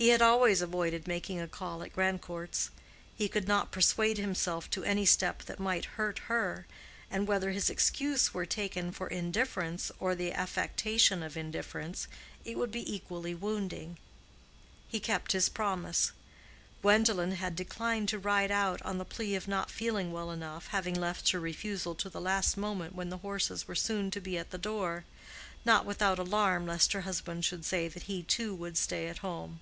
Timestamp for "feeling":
19.70-20.12